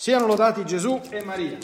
Siano 0.00 0.24
lodati 0.24 0.64
Gesù 0.64 0.98
e 1.10 1.22
Maria. 1.24 1.58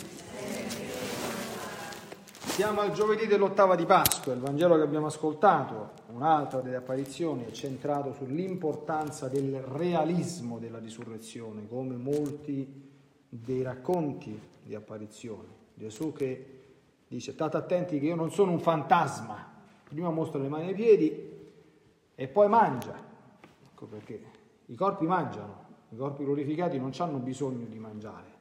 Siamo 2.34 2.82
al 2.82 2.92
giovedì 2.92 3.26
dell'ottava 3.26 3.76
di 3.76 3.86
Pasqua, 3.86 4.34
il 4.34 4.40
Vangelo 4.40 4.76
che 4.76 4.82
abbiamo 4.82 5.06
ascoltato, 5.06 5.92
un'altra 6.08 6.60
delle 6.60 6.76
apparizioni, 6.76 7.46
è 7.46 7.50
centrato 7.50 8.12
sull'importanza 8.12 9.28
del 9.28 9.62
realismo 9.62 10.58
della 10.58 10.78
risurrezione, 10.78 11.66
come 11.66 11.96
molti 11.96 12.90
dei 13.26 13.62
racconti 13.62 14.38
di 14.62 14.74
apparizioni. 14.74 15.48
Gesù 15.72 16.12
che 16.12 16.64
dice 17.08 17.32
state 17.32 17.56
attenti 17.56 17.98
che 17.98 18.04
io 18.04 18.16
non 18.16 18.30
sono 18.30 18.52
un 18.52 18.60
fantasma, 18.60 19.50
prima 19.88 20.10
mostra 20.10 20.38
le 20.38 20.48
mani 20.48 20.68
e 20.68 20.70
i 20.72 20.74
piedi 20.74 21.38
e 22.14 22.28
poi 22.28 22.48
mangia, 22.48 23.02
ecco 23.72 23.86
perché 23.86 24.22
i 24.66 24.74
corpi 24.74 25.06
mangiano, 25.06 25.65
i 25.90 25.96
corpi 25.96 26.24
glorificati 26.24 26.78
non 26.78 26.92
hanno 26.98 27.18
bisogno 27.18 27.66
di 27.66 27.78
mangiare, 27.78 28.34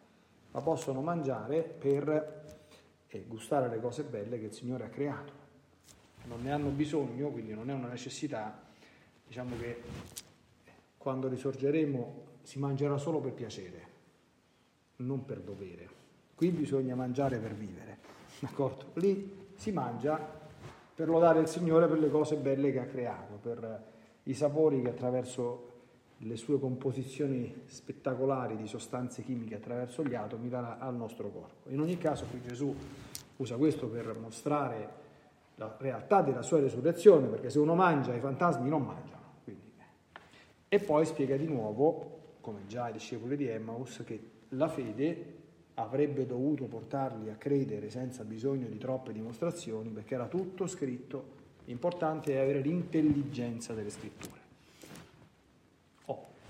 ma 0.52 0.62
possono 0.62 1.02
mangiare 1.02 1.62
per 1.62 2.44
e 3.16 3.24
gustare 3.28 3.70
le 3.70 3.80
cose 3.80 4.04
belle 4.04 4.38
che 4.40 4.46
il 4.46 4.54
Signore 4.54 4.86
ha 4.86 4.90
creato. 4.90 5.44
Non 6.26 6.42
ne 6.42 6.52
hanno 6.52 6.70
bisogno, 6.70 7.30
quindi 7.30 7.54
non 7.54 7.70
è 7.70 7.74
una 7.74 7.88
necessità. 7.88 8.62
Diciamo 9.26 9.56
che 9.58 9.82
quando 10.98 11.28
risorgeremo 11.28 12.24
si 12.42 12.60
mangerà 12.60 12.98
solo 12.98 13.20
per 13.20 13.32
piacere, 13.32 13.88
non 14.98 15.24
per 15.24 15.40
dovere. 15.40 15.90
Qui 16.36 16.50
bisogna 16.50 16.96
mangiare 16.96 17.38
per 17.38 17.54
vivere, 17.54 18.00
d'accordo? 18.40 18.92
Lì 18.96 19.48
si 19.56 19.72
mangia 19.72 20.20
per 20.94 21.08
lodare 21.08 21.40
il 21.40 21.48
Signore 21.48 21.88
per 21.88 22.00
le 22.00 22.10
cose 22.10 22.36
belle 22.36 22.72
che 22.72 22.80
ha 22.80 22.86
creato, 22.86 23.36
per 23.36 23.84
i 24.24 24.34
sapori 24.34 24.82
che 24.82 24.90
attraverso 24.90 25.74
le 26.20 26.38
sue 26.38 26.60
composizioni 26.60 27.64
spettacolari 27.66 28.56
di 28.56 28.68
sostanze 28.68 29.24
chimiche 29.24 29.56
attraverso 29.56 30.04
gli 30.04 30.16
atomi 30.16 30.50
al 30.54 30.96
nostro 30.96 31.30
corpo. 31.30 31.70
In 31.70 31.82
ogni 31.82 31.98
caso 31.98 32.26
qui 32.30 32.42
Gesù 32.42 32.74
usa 33.38 33.58
questo 33.58 33.88
per 33.88 34.16
mostrare 34.18 35.04
la 35.56 35.76
realtà 35.80 36.22
della 36.22 36.42
sua 36.42 36.60
resurrezione, 36.60 37.28
perché 37.28 37.50
se 37.50 37.60
uno 37.60 37.76
mangia 37.76 38.14
i 38.14 38.20
fantasmi 38.20 38.70
non 38.70 38.84
mangiano. 38.84 39.24
Quindi. 39.44 39.72
E 40.68 40.80
poi 40.80 41.06
spiega 41.06 41.36
di 41.36 41.48
nuovo, 41.48 42.38
come 42.42 42.66
già 42.68 42.90
i 42.90 42.94
discepoli 42.94 43.36
di 43.36 43.48
Emmaus, 43.48 44.04
che 44.06 44.32
la 44.50 44.68
fede 44.68 45.34
avrebbe 45.76 46.26
dovuto 46.26 46.66
portarli 46.66 47.30
a 47.30 47.36
credere 47.36 47.90
senza 47.90 48.24
bisogno 48.24 48.68
di 48.68 48.78
troppe 48.78 49.12
dimostrazioni, 49.12 49.90
perché 49.90 50.16
era 50.16 50.28
tutto 50.28 50.68
scritto. 50.68 51.44
L'importante 51.66 52.34
è 52.34 52.38
avere 52.38 52.60
l'intelligenza 52.60 53.74
delle 53.74 53.90
scritture. 53.90 54.35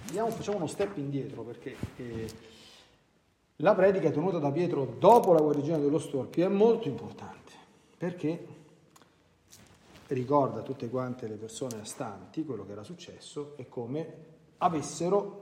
Andiamo, 0.05 0.29
facciamo 0.29 0.57
uno 0.57 0.67
step 0.67 0.97
indietro 0.97 1.41
perché 1.43 1.75
eh, 1.97 2.29
la 3.57 3.73
predica 3.73 4.11
tenuta 4.11 4.37
da 4.37 4.51
Pietro 4.51 4.85
dopo 4.99 5.33
la 5.33 5.41
guarigione 5.41 5.81
dello 5.81 5.99
storpio 5.99 6.45
è 6.45 6.49
molto 6.49 6.87
importante 6.87 7.51
perché 7.97 8.47
ricorda 10.07 10.59
a 10.59 10.63
tutte 10.63 10.89
quante 10.89 11.27
le 11.27 11.35
persone 11.35 11.79
astanti 11.79 12.45
quello 12.45 12.65
che 12.65 12.73
era 12.73 12.83
successo 12.83 13.53
e 13.57 13.67
come 13.67 14.13
avessero 14.59 15.41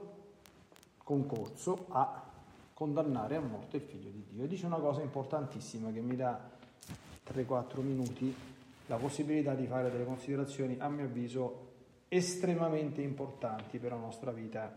concorso 1.02 1.86
a 1.90 2.22
condannare 2.72 3.36
a 3.36 3.40
morte 3.40 3.76
il 3.76 3.82
figlio 3.82 4.10
di 4.10 4.24
Dio. 4.30 4.44
E 4.44 4.46
dice 4.46 4.66
una 4.66 4.78
cosa 4.78 5.02
importantissima 5.02 5.92
che 5.92 6.00
mi 6.00 6.16
dà 6.16 6.50
3-4 7.32 7.80
minuti 7.80 8.34
la 8.86 8.96
possibilità 8.96 9.54
di 9.54 9.66
fare 9.66 9.90
delle 9.90 10.04
considerazioni, 10.04 10.76
a 10.78 10.88
mio 10.88 11.04
avviso, 11.04 11.73
estremamente 12.16 13.02
importanti 13.02 13.78
per 13.78 13.90
la 13.90 13.98
nostra 13.98 14.30
vita 14.30 14.72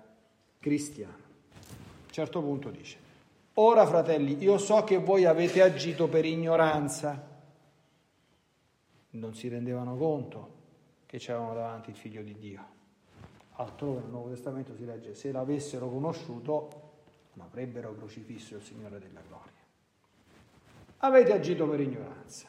cristiana. 0.59 1.13
A 1.13 2.05
un 2.05 2.11
certo 2.11 2.41
punto 2.41 2.69
dice, 2.69 2.97
ora 3.55 3.85
fratelli, 3.85 4.41
io 4.41 4.57
so 4.57 4.83
che 4.83 4.97
voi 4.97 5.25
avete 5.25 5.61
agito 5.61 6.07
per 6.07 6.25
ignoranza, 6.25 7.35
non 9.11 9.33
si 9.35 9.47
rendevano 9.47 9.95
conto 9.95 10.55
che 11.05 11.17
c'erano 11.19 11.53
davanti 11.53 11.91
il 11.91 11.95
figlio 11.95 12.21
di 12.21 12.35
Dio. 12.37 12.75
Altrove 13.59 14.01
nel 14.01 14.09
Nuovo 14.09 14.29
Testamento 14.29 14.75
si 14.75 14.85
legge, 14.85 15.15
se 15.15 15.31
l'avessero 15.31 15.89
conosciuto 15.89 16.85
non 17.33 17.45
avrebbero 17.45 17.95
crocifisso 17.95 18.55
il 18.55 18.61
Signore 18.61 18.99
della 18.99 19.21
gloria. 19.27 19.51
Avete 20.97 21.33
agito 21.33 21.67
per 21.67 21.79
ignoranza. 21.79 22.47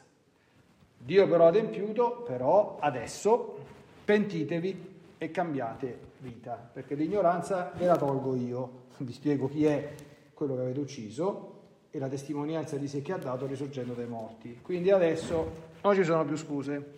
Dio 0.96 1.28
però 1.28 1.44
ha 1.44 1.48
adempiuto, 1.48 2.22
però 2.22 2.78
adesso 2.80 3.76
pentitevi 4.08 4.94
e 5.18 5.30
cambiate 5.30 5.98
vita, 6.20 6.54
perché 6.54 6.94
l'ignoranza 6.94 7.72
ve 7.76 7.84
la 7.84 7.96
tolgo 7.98 8.34
io. 8.36 8.86
Vi 8.96 9.12
spiego 9.12 9.50
chi 9.50 9.66
è 9.66 9.94
quello 10.32 10.54
che 10.54 10.62
avete 10.62 10.80
ucciso 10.80 11.56
e 11.90 11.98
la 11.98 12.08
testimonianza 12.08 12.78
di 12.78 12.88
sé 12.88 13.02
che 13.02 13.12
ha 13.12 13.18
dato 13.18 13.44
risorgendo 13.44 13.92
dai 13.92 14.06
morti. 14.06 14.60
Quindi 14.62 14.90
adesso 14.90 15.52
non 15.82 15.94
ci 15.94 16.04
sono 16.04 16.24
più 16.24 16.36
scuse. 16.36 16.94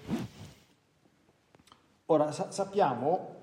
Ora 2.06 2.30
sa- 2.30 2.52
sappiamo, 2.52 3.42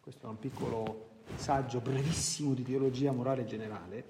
questo 0.00 0.26
è 0.26 0.30
un 0.30 0.38
piccolo 0.38 1.08
saggio 1.34 1.80
brevissimo 1.80 2.54
di 2.54 2.62
teologia 2.62 3.12
morale 3.12 3.44
generale, 3.44 4.04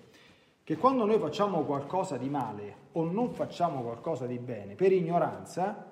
che 0.63 0.77
quando 0.77 1.05
noi 1.05 1.19
facciamo 1.19 1.65
qualcosa 1.65 2.17
di 2.17 2.29
male 2.29 2.77
o 2.93 3.11
non 3.11 3.33
facciamo 3.33 3.83
qualcosa 3.83 4.27
di 4.27 4.39
bene 4.39 4.77
per 4.77 4.93
ignoranza, 4.93 5.92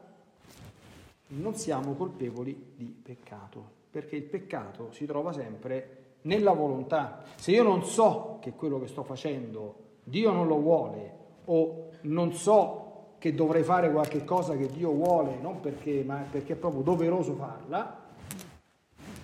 non 1.31 1.55
siamo 1.55 1.95
colpevoli 1.95 2.73
di 2.77 2.87
peccato, 3.03 3.79
perché 3.91 4.17
il 4.17 4.25
peccato 4.25 4.91
si 4.93 5.07
trova 5.07 5.33
sempre 5.33 5.99
nella 6.23 6.53
volontà. 6.53 7.23
Se 7.37 7.51
io 7.51 7.63
non 7.63 7.85
so 7.85 8.39
che 8.41 8.53
quello 8.53 8.81
che 8.81 8.87
sto 8.87 9.03
facendo 9.03 9.89
Dio 10.05 10.33
non 10.33 10.47
lo 10.47 10.59
vuole 10.59 11.19
o 11.47 11.91
non 12.03 12.33
so 12.33 13.15
che 13.19 13.35
dovrei 13.35 13.63
fare 13.63 13.91
qualche 13.91 14.25
cosa 14.25 14.57
che 14.57 14.67
Dio 14.67 14.91
vuole, 14.93 15.37
non 15.37 15.61
perché, 15.61 16.03
ma 16.05 16.25
perché 16.31 16.55
è 16.55 16.57
proprio 16.57 16.83
doveroso 16.83 17.35
farla, 17.35 18.09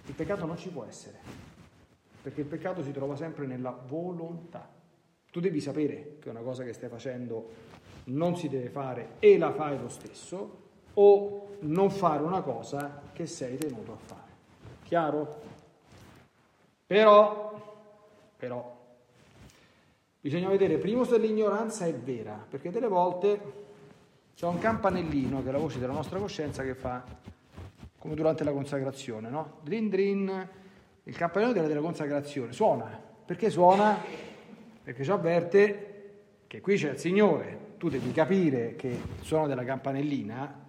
il 0.06 0.14
peccato 0.14 0.44
non 0.44 0.56
ci 0.56 0.68
può 0.68 0.84
essere, 0.84 1.18
perché 2.22 2.42
il 2.42 2.46
peccato 2.46 2.82
si 2.82 2.92
trova 2.92 3.16
sempre 3.16 3.46
nella 3.46 3.70
volontà. 3.70 4.68
Tu 5.30 5.40
devi 5.40 5.60
sapere 5.60 6.18
che 6.20 6.28
una 6.28 6.40
cosa 6.40 6.62
che 6.62 6.72
stai 6.72 6.88
facendo 6.88 7.48
non 8.04 8.36
si 8.36 8.48
deve 8.48 8.68
fare 8.68 9.14
e 9.18 9.38
la 9.38 9.52
fai 9.52 9.78
lo 9.78 9.88
stesso, 9.88 10.64
o 10.98 11.46
non 11.60 11.90
fare 11.90 12.22
una 12.22 12.42
cosa 12.42 13.02
che 13.12 13.26
sei 13.26 13.56
tenuto 13.56 13.92
a 13.92 13.96
fare. 13.96 14.20
Chiaro? 14.84 15.40
Però, 16.86 17.74
però, 18.36 18.76
bisogna 20.20 20.48
vedere 20.48 20.78
prima 20.78 21.04
se 21.04 21.18
l'ignoranza 21.18 21.86
è 21.86 21.94
vera, 21.94 22.44
perché 22.48 22.70
delle 22.70 22.86
volte 22.86 23.64
c'è 24.34 24.46
un 24.46 24.58
campanellino 24.58 25.42
che 25.42 25.48
è 25.48 25.52
la 25.52 25.58
voce 25.58 25.78
della 25.78 25.92
nostra 25.92 26.18
coscienza 26.18 26.62
che 26.62 26.74
fa 26.74 27.02
come 27.98 28.14
durante 28.14 28.44
la 28.44 28.52
consacrazione, 28.52 29.28
no? 29.28 29.58
Drin 29.62 29.88
drin, 29.88 30.48
il 31.02 31.16
campanello 31.16 31.52
della, 31.52 31.66
della 31.66 31.80
consacrazione 31.80 32.52
suona. 32.52 33.02
Perché 33.24 33.50
suona? 33.50 33.98
Perché 34.82 35.02
ci 35.02 35.10
avverte 35.10 35.94
che 36.46 36.60
qui 36.60 36.76
c'è 36.76 36.90
il 36.90 36.98
Signore. 36.98 37.74
Tu 37.78 37.88
devi 37.88 38.12
capire 38.12 38.76
che 38.76 38.88
il 38.88 39.22
suono 39.22 39.48
della 39.48 39.64
campanellina 39.64 40.65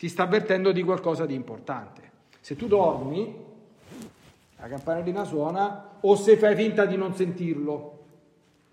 ti 0.00 0.08
sta 0.08 0.22
avvertendo 0.22 0.72
di 0.72 0.82
qualcosa 0.82 1.26
di 1.26 1.34
importante. 1.34 2.00
Se 2.40 2.56
tu 2.56 2.68
dormi, 2.68 3.36
la 4.56 4.66
campanellina 4.66 5.24
suona, 5.24 5.98
o 6.00 6.16
se 6.16 6.38
fai 6.38 6.56
finta 6.56 6.86
di 6.86 6.96
non 6.96 7.14
sentirlo. 7.14 7.98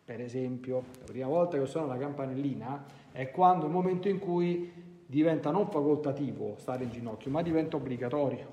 Per 0.06 0.22
esempio, 0.22 0.84
la 1.00 1.04
prima 1.04 1.28
volta 1.28 1.60
che 1.60 1.66
suona 1.66 1.88
la 1.88 1.98
campanellina 1.98 2.86
è 3.12 3.30
quando 3.30 3.66
il 3.66 3.74
momento 3.74 4.08
in 4.08 4.20
cui 4.20 4.72
diventa 5.06 5.52
non 5.52 5.70
facoltativo 5.70 6.56
stare 6.60 6.86
in 6.86 6.92
ginocchio, 6.92 7.30
ma 7.30 7.42
diventa 7.42 7.76
obbligatorio. 7.76 8.48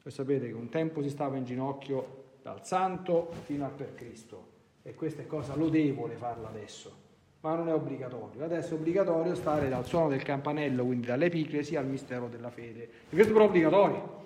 Voi 0.00 0.12
sapete 0.12 0.46
che 0.46 0.54
un 0.54 0.68
tempo 0.68 1.02
si 1.02 1.10
stava 1.10 1.36
in 1.38 1.44
ginocchio 1.44 2.26
dal 2.40 2.64
santo 2.64 3.32
fino 3.42 3.64
al 3.64 3.72
per 3.72 3.94
Cristo 3.94 4.46
e 4.84 4.94
questa 4.94 5.22
è 5.22 5.26
cosa 5.26 5.56
lodevole 5.56 6.14
farla 6.14 6.46
adesso 6.46 7.02
ma 7.44 7.56
non 7.56 7.68
è 7.68 7.74
obbligatorio. 7.74 8.42
Adesso 8.42 8.70
è 8.70 8.78
obbligatorio 8.78 9.34
stare 9.34 9.68
dal 9.68 9.84
suono 9.84 10.08
del 10.08 10.22
campanello, 10.22 10.82
quindi 10.82 11.06
dall'epiclesi 11.06 11.76
al 11.76 11.86
mistero 11.86 12.26
della 12.26 12.48
fede. 12.48 12.84
E 13.10 13.14
questo 13.14 13.34
però 13.34 13.44
è 13.44 13.48
obbligatorio. 13.48 14.22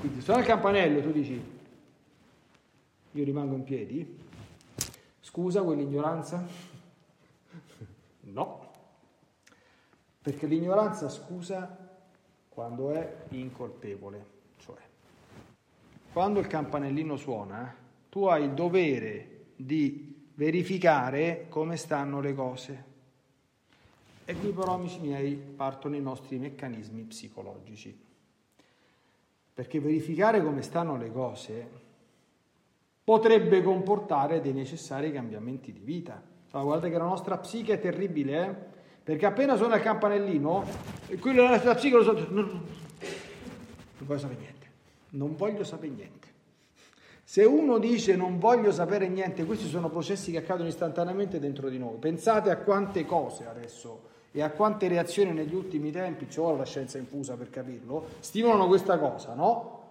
Quindi 0.00 0.22
suona 0.22 0.40
il 0.40 0.46
campanello 0.46 0.98
e 0.98 1.02
tu 1.02 1.12
dici, 1.12 1.44
io 3.10 3.24
rimango 3.24 3.54
in 3.54 3.64
piedi? 3.64 4.18
Scusa 5.20 5.60
quell'ignoranza? 5.60 6.42
No, 8.20 8.72
perché 10.22 10.46
l'ignoranza 10.46 11.10
scusa 11.10 11.92
quando 12.48 12.92
è 12.92 13.24
incolpevole, 13.28 14.24
cioè 14.56 14.80
quando 16.14 16.40
il 16.40 16.46
campanellino 16.46 17.16
suona, 17.16 17.76
tu 18.08 18.24
hai 18.24 18.44
il 18.44 18.52
dovere 18.52 19.44
di 19.54 20.13
verificare 20.34 21.46
come 21.48 21.76
stanno 21.76 22.20
le 22.20 22.34
cose. 22.34 22.84
E 24.24 24.34
qui 24.36 24.50
però, 24.50 24.74
amici 24.74 25.00
miei, 25.00 25.34
partono 25.34 25.96
i 25.96 26.00
nostri 26.00 26.38
meccanismi 26.38 27.02
psicologici. 27.02 28.02
Perché 29.52 29.80
verificare 29.80 30.42
come 30.42 30.62
stanno 30.62 30.96
le 30.96 31.12
cose 31.12 31.82
potrebbe 33.04 33.62
comportare 33.62 34.40
dei 34.40 34.52
necessari 34.52 35.12
cambiamenti 35.12 35.72
di 35.72 35.80
vita. 35.80 36.20
Allora, 36.50 36.68
guardate 36.68 36.92
che 36.92 36.98
la 36.98 37.08
nostra 37.08 37.36
psiche 37.36 37.74
è 37.74 37.80
terribile, 37.80 38.46
eh? 38.46 38.54
perché 39.02 39.26
appena 39.26 39.56
suona 39.56 39.76
il 39.76 39.82
campanellino, 39.82 40.64
e 41.08 41.18
quello 41.18 41.46
della 41.46 41.74
psiche 41.74 41.96
lo 41.96 42.02
so, 42.02 42.12
non 42.30 42.62
voglio 43.98 44.20
sapere 44.20 44.40
niente, 44.40 44.66
non 45.10 45.36
voglio 45.36 45.64
sapere 45.64 45.92
niente. 45.92 46.23
Se 47.24 47.42
uno 47.42 47.78
dice 47.78 48.16
non 48.16 48.38
voglio 48.38 48.70
sapere 48.70 49.08
niente, 49.08 49.46
questi 49.46 49.66
sono 49.66 49.88
processi 49.88 50.30
che 50.30 50.38
accadono 50.38 50.68
istantaneamente 50.68 51.38
dentro 51.38 51.70
di 51.70 51.78
noi. 51.78 51.96
Pensate 51.96 52.50
a 52.50 52.58
quante 52.58 53.06
cose 53.06 53.46
adesso 53.46 54.12
e 54.30 54.42
a 54.42 54.50
quante 54.50 54.88
reazioni 54.88 55.32
negli 55.32 55.54
ultimi 55.54 55.90
tempi, 55.90 56.28
ci 56.28 56.40
vuole 56.40 56.58
la 56.58 56.64
scienza 56.64 56.98
infusa 56.98 57.36
per 57.36 57.50
capirlo, 57.50 58.08
stimolano 58.18 58.66
questa 58.66 58.98
cosa, 58.98 59.32
no? 59.34 59.82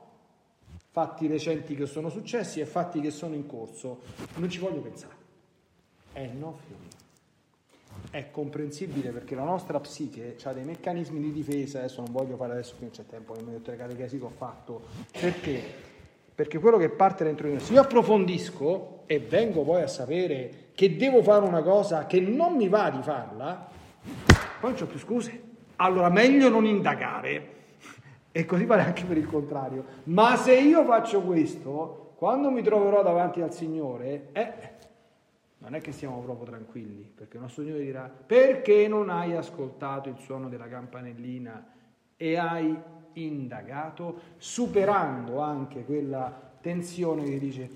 Fatti 0.91 1.27
recenti 1.27 1.75
che 1.75 1.87
sono 1.87 2.09
successi 2.09 2.59
e 2.59 2.65
fatti 2.65 2.99
che 2.99 3.09
sono 3.09 3.33
in 3.33 3.47
corso. 3.47 4.01
Non 4.35 4.49
ci 4.49 4.59
voglio 4.59 4.81
pensare. 4.81 5.15
Eh 6.13 6.27
no, 6.27 6.57
figlio 6.61 6.77
mio. 6.79 6.91
È 8.11 8.29
comprensibile 8.29 9.09
perché 9.09 9.33
la 9.33 9.43
nostra 9.43 9.79
psiche 9.79 10.35
ha 10.43 10.53
dei 10.53 10.65
meccanismi 10.65 11.19
di 11.19 11.31
difesa, 11.31 11.79
adesso 11.79 12.01
non 12.01 12.11
voglio 12.11 12.35
fare 12.35 12.51
adesso 12.51 12.75
qui 12.75 12.85
non 12.85 12.91
c'è 12.91 13.05
tempo, 13.07 13.33
nemmeno 13.33 13.57
tutte 13.57 13.71
le 13.71 13.77
catechesi 13.77 14.19
che 14.19 14.25
ho 14.25 14.29
fatto, 14.29 14.81
perché 15.19 15.91
perché 16.35 16.59
quello 16.59 16.77
che 16.77 16.89
parte 16.89 17.23
dentro 17.23 17.47
di 17.47 17.53
noi, 17.53 17.61
se 17.61 17.73
io 17.73 17.81
approfondisco 17.81 19.03
e 19.05 19.19
vengo 19.19 19.63
poi 19.63 19.83
a 19.83 19.87
sapere 19.87 20.69
che 20.73 20.95
devo 20.95 21.21
fare 21.21 21.45
una 21.45 21.61
cosa 21.61 22.05
che 22.07 22.19
non 22.19 22.55
mi 22.55 22.67
va 22.67 22.89
di 22.89 23.01
farla, 23.01 23.69
poi 24.59 24.71
non 24.71 24.81
ho 24.81 24.85
più 24.85 24.99
scuse. 24.99 25.41
Allora 25.77 26.09
meglio 26.09 26.49
non 26.49 26.65
indagare. 26.65 27.51
E 28.31 28.45
così 28.45 28.65
vale 28.65 28.81
anche 28.81 29.03
per 29.03 29.17
il 29.17 29.27
contrario. 29.27 29.85
Ma 30.05 30.35
se 30.35 30.55
io 30.59 30.83
faccio 30.85 31.21
questo, 31.21 32.13
quando 32.15 32.49
mi 32.49 32.63
troverò 32.63 33.03
davanti 33.03 33.41
al 33.41 33.53
Signore, 33.53 34.29
eh, 34.31 34.53
non 35.59 35.75
è 35.75 35.81
che 35.81 35.91
siamo 35.91 36.19
proprio 36.21 36.47
tranquilli, 36.47 37.11
perché 37.13 37.37
il 37.37 37.43
nostro 37.43 37.63
Signore 37.63 37.83
dirà, 37.83 38.11
perché 38.25 38.87
non 38.87 39.09
hai 39.09 39.35
ascoltato 39.35 40.09
il 40.09 40.17
suono 40.17 40.49
della 40.49 40.67
campanellina 40.67 41.71
e 42.17 42.37
hai 42.37 42.75
indagato, 43.13 44.19
superando 44.37 45.39
anche 45.39 45.83
quella 45.85 46.51
tensione 46.61 47.23
che 47.23 47.39
dice 47.39 47.69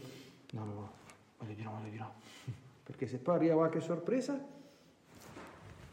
no, 0.51 0.63
no, 0.63 0.73
no, 0.73 0.91
voglio 1.39 1.53
dire 1.53 1.63
no, 1.63 1.71
voglio 1.77 1.89
dire 1.89 2.03
no. 2.03 2.13
Perché 2.83 3.07
se 3.07 3.17
poi 3.17 3.35
arriva 3.35 3.55
qualche 3.55 3.81
sorpresa, 3.81 4.39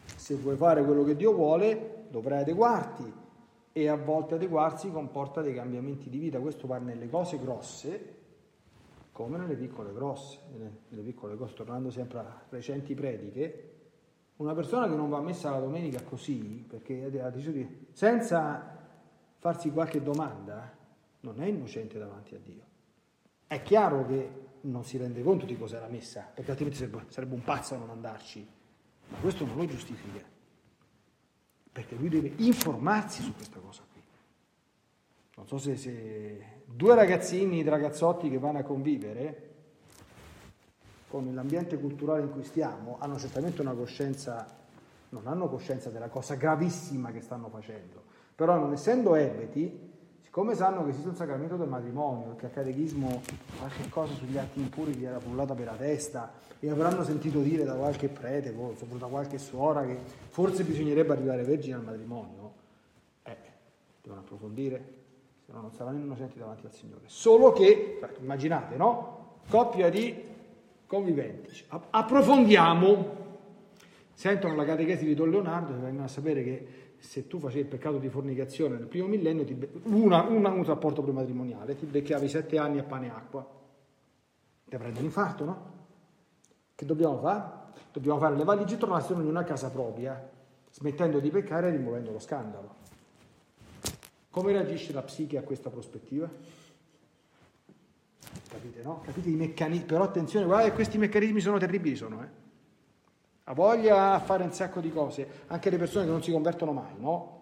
se 0.04 0.34
vuoi 0.36 0.56
fare 0.56 0.84
quello 0.84 1.04
che 1.04 1.16
Dio 1.16 1.32
vuole, 1.32 2.06
dovrai 2.08 2.40
adeguarti 2.40 3.12
e 3.72 3.88
a 3.88 3.96
volte 3.96 4.34
adeguarsi 4.34 4.90
comporta 4.90 5.42
dei 5.42 5.54
cambiamenti 5.54 6.08
di 6.08 6.18
vita. 6.18 6.38
Questo 6.38 6.66
va 6.66 6.78
nelle 6.78 7.08
cose 7.10 7.38
grosse 7.38 8.14
come 9.14 9.38
nelle 9.38 9.54
piccole 9.54 9.92
grosse, 9.92 10.40
nelle 10.88 11.02
piccole 11.02 11.36
cose, 11.36 11.54
tornando 11.54 11.88
sempre 11.88 12.18
a 12.18 12.42
recenti 12.48 12.94
prediche, 12.94 13.70
una 14.38 14.54
persona 14.54 14.88
che 14.88 14.96
non 14.96 15.08
va 15.08 15.20
messa 15.20 15.50
la 15.50 15.60
domenica 15.60 16.02
così, 16.02 16.64
perché 16.68 17.04
ha 17.22 17.30
deciso 17.30 17.52
di, 17.52 17.86
senza 17.92 18.83
farsi 19.44 19.70
qualche 19.70 20.02
domanda, 20.02 20.74
non 21.20 21.42
è 21.42 21.44
innocente 21.44 21.98
davanti 21.98 22.34
a 22.34 22.38
Dio. 22.42 22.62
È 23.46 23.60
chiaro 23.62 24.06
che 24.06 24.30
non 24.62 24.84
si 24.84 24.96
rende 24.96 25.22
conto 25.22 25.44
di 25.44 25.58
cos'è 25.58 25.78
la 25.78 25.86
messa, 25.86 26.22
perché 26.34 26.52
altrimenti 26.52 26.78
sarebbe, 26.78 27.04
sarebbe 27.08 27.34
un 27.34 27.44
pazzo 27.44 27.74
a 27.74 27.76
non 27.76 27.90
andarci, 27.90 28.48
ma 29.08 29.18
questo 29.18 29.44
non 29.44 29.56
lo 29.56 29.66
giustifica, 29.66 30.24
perché 31.70 31.94
lui 31.94 32.08
deve 32.08 32.32
informarsi 32.36 33.20
su 33.20 33.34
questa 33.34 33.58
cosa 33.58 33.82
qui. 33.92 34.00
Non 35.36 35.46
so 35.46 35.58
se, 35.58 35.76
se 35.76 36.62
due 36.64 36.94
ragazzini, 36.94 37.62
ragazzotti 37.64 38.30
che 38.30 38.38
vanno 38.38 38.60
a 38.60 38.62
convivere 38.62 39.50
con 41.08 41.34
l'ambiente 41.34 41.78
culturale 41.78 42.22
in 42.22 42.30
cui 42.30 42.44
stiamo 42.44 42.96
hanno 42.98 43.18
certamente 43.18 43.60
una 43.60 43.74
coscienza, 43.74 44.56
non 45.10 45.26
hanno 45.26 45.50
coscienza 45.50 45.90
della 45.90 46.08
cosa 46.08 46.34
gravissima 46.34 47.12
che 47.12 47.20
stanno 47.20 47.50
facendo, 47.50 48.13
però 48.34 48.56
non 48.58 48.72
essendo 48.72 49.14
ebeti, 49.14 49.92
siccome 50.20 50.54
sanno 50.54 50.82
che 50.84 50.90
esiste 50.90 51.08
un 51.08 51.14
sacramento 51.14 51.56
del 51.56 51.68
matrimonio, 51.68 52.26
perché 52.26 52.46
al 52.46 52.52
catechismo 52.52 53.22
qualche 53.58 53.88
cosa 53.88 54.14
sugli 54.14 54.36
atti 54.36 54.60
impuri 54.60 54.94
gli 54.94 55.04
era 55.04 55.20
frullata 55.20 55.54
per 55.54 55.66
la 55.66 55.74
testa 55.74 56.32
e 56.58 56.70
avranno 56.70 57.04
sentito 57.04 57.40
dire 57.40 57.64
da 57.64 57.74
qualche 57.74 58.08
prete, 58.08 58.52
soprattutto 58.52 58.96
da 58.96 59.06
qualche 59.06 59.38
suora, 59.38 59.84
che 59.84 59.98
forse 60.28 60.64
bisognerebbe 60.64 61.12
arrivare 61.12 61.42
vergine 61.44 61.76
al 61.76 61.84
matrimonio, 61.84 62.52
eh, 63.22 63.36
devono 64.02 64.22
approfondire, 64.22 65.02
se 65.44 65.52
no 65.52 65.60
non 65.60 65.72
saranno 65.72 65.98
innocenti 65.98 66.38
davanti 66.38 66.66
al 66.66 66.72
Signore. 66.72 67.02
Solo 67.06 67.52
che, 67.52 68.00
immaginate, 68.20 68.76
no? 68.76 69.40
Coppia 69.48 69.90
di 69.90 70.22
conviventi. 70.86 71.64
Approfondiamo. 71.90 73.22
Sentono 74.14 74.54
la 74.54 74.64
catechesi 74.64 75.04
di 75.04 75.14
Don 75.14 75.28
Leonardo 75.28 75.74
e 75.74 75.76
vengono 75.76 76.04
a 76.04 76.08
sapere 76.08 76.44
che 76.44 76.66
se 77.04 77.26
tu 77.26 77.38
facevi 77.38 77.60
il 77.60 77.66
peccato 77.66 77.98
di 77.98 78.08
fornicazione 78.08 78.76
nel 78.76 78.86
primo 78.86 79.06
millennio, 79.06 79.44
be- 79.44 79.70
una, 79.84 80.22
una, 80.22 80.50
un 80.50 80.64
rapporto 80.64 81.02
prematrimoniale, 81.02 81.76
ti 81.76 81.84
beccavi 81.84 82.28
sette 82.28 82.58
anni 82.58 82.78
a 82.78 82.82
pane 82.82 83.06
e 83.06 83.10
acqua. 83.10 83.46
Ti 84.68 84.76
prendi 84.76 84.98
un 84.98 85.04
infarto, 85.04 85.44
no? 85.44 85.72
Che 86.74 86.86
dobbiamo 86.86 87.18
fare? 87.18 87.62
Dobbiamo 87.92 88.18
fare 88.18 88.36
le 88.36 88.44
valigie 88.44 88.74
e 88.74 88.78
tornarsene 88.78 89.20
in 89.20 89.28
una 89.28 89.44
casa 89.44 89.70
propria, 89.70 90.30
smettendo 90.70 91.20
di 91.20 91.30
peccare 91.30 91.68
e 91.68 91.70
rimuovendo 91.72 92.10
lo 92.10 92.18
scandalo. 92.18 92.74
Come 94.30 94.52
reagisce 94.52 94.92
la 94.92 95.02
psiche 95.02 95.36
a 95.36 95.42
questa 95.42 95.70
prospettiva? 95.70 96.28
Capite, 98.48 98.82
no? 98.82 99.02
Capite 99.02 99.28
i 99.28 99.34
meccanismi? 99.34 99.84
Però 99.84 100.02
attenzione, 100.02 100.46
guarda 100.46 100.68
che 100.68 100.74
questi 100.74 100.98
meccanismi 100.98 101.40
sono 101.40 101.58
terribili, 101.58 101.94
sono, 101.94 102.22
eh? 102.22 102.43
Ha 103.44 103.52
voglia 103.52 104.14
a 104.14 104.20
fare 104.20 104.42
un 104.42 104.52
sacco 104.52 104.80
di 104.80 104.90
cose, 104.90 105.44
anche 105.48 105.70
le 105.70 105.76
persone 105.76 106.06
che 106.06 106.10
non 106.10 106.22
si 106.22 106.30
convertono 106.30 106.72
mai, 106.72 106.94
no? 106.96 107.32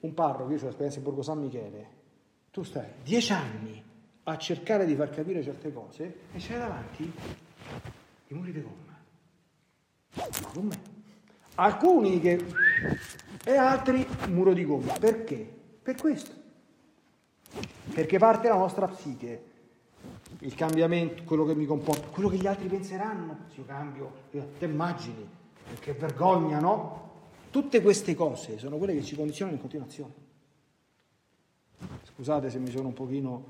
Un 0.00 0.14
parroco, 0.14 0.50
io 0.50 0.58
ho 0.60 0.64
l'esperienza 0.64 0.98
in 0.98 1.04
Borgo 1.04 1.22
San 1.22 1.40
Michele, 1.40 1.98
tu 2.50 2.62
stai 2.62 2.86
dieci 3.02 3.32
anni 3.32 3.82
a 4.24 4.36
cercare 4.36 4.84
di 4.84 4.94
far 4.94 5.10
capire 5.10 5.42
certe 5.42 5.72
cose 5.72 6.04
e 6.32 6.38
c'hai 6.38 6.58
davanti 6.58 7.12
i 8.28 8.34
muri 8.34 8.52
di 8.52 8.62
gomma. 8.62 8.98
Ma 10.14 10.48
con. 10.52 10.70
Alcuni 11.56 12.20
che... 12.20 12.44
e 13.44 13.56
altri 13.56 14.06
muro 14.28 14.52
di 14.52 14.64
gomma. 14.64 14.92
Perché? 14.98 15.58
Per 15.82 15.94
questo. 15.96 16.30
Perché 17.92 18.18
parte 18.18 18.48
la 18.48 18.56
nostra 18.56 18.86
psiche 18.86 19.49
il 20.40 20.54
cambiamento, 20.54 21.22
quello 21.24 21.44
che 21.44 21.54
mi 21.54 21.66
comporta, 21.66 22.08
quello 22.08 22.28
che 22.28 22.36
gli 22.36 22.46
altri 22.46 22.68
penseranno, 22.68 23.46
se 23.48 23.60
io 23.60 23.66
cambio, 23.66 24.12
te 24.30 24.64
immagini, 24.64 25.28
che 25.78 25.92
vergogna, 25.92 26.58
no? 26.58 27.08
Tutte 27.50 27.82
queste 27.82 28.14
cose 28.14 28.58
sono 28.58 28.76
quelle 28.76 28.94
che 28.94 29.02
ci 29.02 29.16
condizionano 29.16 29.56
in 29.56 29.60
continuazione. 29.60 30.12
Scusate 32.04 32.48
se 32.50 32.58
mi 32.58 32.70
sono 32.70 32.88
un 32.88 32.94
pochino 32.94 33.44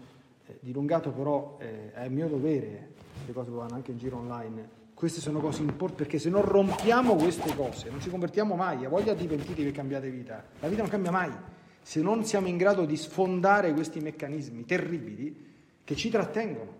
eh, 0.47 0.59
dilungato, 0.61 1.11
però 1.11 1.59
eh, 1.61 1.93
è 1.93 2.09
mio 2.09 2.29
dovere, 2.29 2.93
le 3.27 3.33
cose 3.33 3.51
vanno 3.51 3.75
anche 3.75 3.91
in 3.91 3.99
giro 3.99 4.17
online. 4.17 4.79
Queste 4.95 5.21
sono 5.21 5.41
cose 5.41 5.61
importanti 5.61 6.03
perché 6.03 6.19
se 6.19 6.29
non 6.29 6.43
rompiamo 6.43 7.15
queste 7.15 7.55
cose 7.55 7.89
non 7.89 8.01
ci 8.01 8.11
convertiamo 8.11 8.55
mai. 8.55 8.85
A 8.85 8.89
voglia 8.89 9.15
di 9.15 9.27
pentiti 9.27 9.63
che 9.63 9.73
cambiate 9.73 10.11
vita. 10.11 10.45
La 10.61 10.69
vita 10.69 10.83
non 10.83 10.91
cambia 10.91 11.11
mai. 11.11 11.31
Se 11.83 12.03
non 12.03 12.25
siamo 12.25 12.49
in 12.49 12.57
grado 12.57 12.85
di 12.85 12.97
sfondare 12.97 13.73
questi 13.73 14.01
meccanismi 14.01 14.65
terribili 14.67 15.49
che 15.85 15.97
ci 15.97 16.11
trattengono 16.11 16.80